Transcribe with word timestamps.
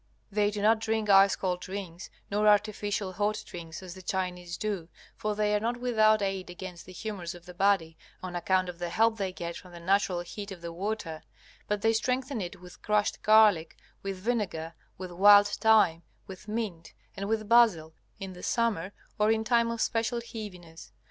They 0.31 0.49
do 0.49 0.63
not 0.63 0.79
drink 0.79 1.11
ice 1.11 1.35
cold 1.35 1.61
drinks 1.61 2.09
nor 2.31 2.47
artificial 2.47 3.13
hot 3.13 3.43
drinks, 3.45 3.83
as 3.83 3.93
the 3.93 4.01
Chinese 4.01 4.57
do; 4.57 4.89
for 5.15 5.35
they 5.35 5.53
are 5.53 5.59
not 5.59 5.77
without 5.77 6.23
aid 6.23 6.49
against 6.49 6.87
the 6.87 6.91
humors 6.91 7.35
of 7.35 7.45
the 7.45 7.53
body, 7.53 7.99
on 8.23 8.35
account 8.35 8.67
of 8.67 8.79
the 8.79 8.89
help 8.89 9.17
they 9.19 9.31
get 9.31 9.55
from 9.57 9.73
the 9.73 9.79
natural 9.79 10.21
heat 10.21 10.51
of 10.51 10.61
the 10.61 10.73
water; 10.73 11.21
but 11.67 11.83
they 11.83 11.93
strengthen 11.93 12.41
it 12.41 12.59
with 12.59 12.81
crushed 12.81 13.21
garlic, 13.21 13.77
with 14.01 14.17
vinegar, 14.17 14.73
with 14.97 15.11
wild 15.11 15.47
thyme, 15.47 16.01
with 16.25 16.47
mint, 16.47 16.93
and 17.15 17.29
with 17.29 17.47
basil, 17.47 17.93
in 18.19 18.33
the 18.33 18.41
summer 18.41 18.93
or 19.19 19.29
in 19.31 19.43
time 19.43 19.69
of 19.69 19.79
special 19.79 20.19
heaviness. 20.19 20.91